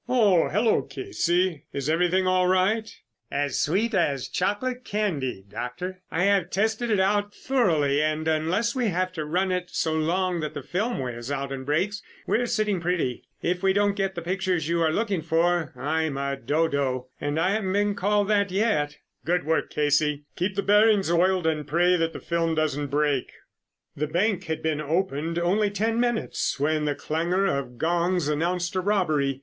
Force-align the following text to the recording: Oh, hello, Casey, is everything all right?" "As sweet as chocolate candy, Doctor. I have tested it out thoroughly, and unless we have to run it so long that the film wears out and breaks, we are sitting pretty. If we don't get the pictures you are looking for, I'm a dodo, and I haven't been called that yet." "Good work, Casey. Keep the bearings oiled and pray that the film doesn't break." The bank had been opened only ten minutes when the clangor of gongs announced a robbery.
Oh, 0.09 0.49
hello, 0.49 0.81
Casey, 0.81 1.65
is 1.73 1.87
everything 1.87 2.25
all 2.25 2.47
right?" 2.47 2.91
"As 3.31 3.59
sweet 3.59 3.93
as 3.93 4.27
chocolate 4.29 4.83
candy, 4.83 5.43
Doctor. 5.47 6.01
I 6.09 6.23
have 6.23 6.49
tested 6.49 6.89
it 6.89 6.99
out 6.99 7.35
thoroughly, 7.35 8.01
and 8.01 8.27
unless 8.27 8.73
we 8.73 8.87
have 8.87 9.13
to 9.13 9.25
run 9.25 9.51
it 9.51 9.69
so 9.69 9.93
long 9.93 10.39
that 10.39 10.55
the 10.55 10.63
film 10.63 10.97
wears 10.97 11.29
out 11.29 11.51
and 11.51 11.67
breaks, 11.67 12.01
we 12.25 12.39
are 12.39 12.47
sitting 12.47 12.81
pretty. 12.81 13.25
If 13.43 13.61
we 13.61 13.73
don't 13.73 13.95
get 13.95 14.15
the 14.15 14.23
pictures 14.23 14.67
you 14.67 14.81
are 14.81 14.89
looking 14.91 15.21
for, 15.21 15.71
I'm 15.75 16.17
a 16.17 16.35
dodo, 16.35 17.09
and 17.21 17.39
I 17.39 17.51
haven't 17.51 17.73
been 17.73 17.93
called 17.93 18.27
that 18.29 18.49
yet." 18.51 18.97
"Good 19.23 19.43
work, 19.45 19.69
Casey. 19.69 20.23
Keep 20.35 20.55
the 20.55 20.63
bearings 20.63 21.11
oiled 21.11 21.45
and 21.45 21.67
pray 21.67 21.95
that 21.95 22.11
the 22.13 22.19
film 22.19 22.55
doesn't 22.55 22.87
break." 22.87 23.31
The 23.95 24.07
bank 24.07 24.45
had 24.45 24.63
been 24.63 24.81
opened 24.81 25.37
only 25.37 25.69
ten 25.69 25.99
minutes 25.99 26.59
when 26.59 26.85
the 26.85 26.95
clangor 26.95 27.45
of 27.45 27.77
gongs 27.77 28.27
announced 28.27 28.73
a 28.75 28.81
robbery. 28.81 29.39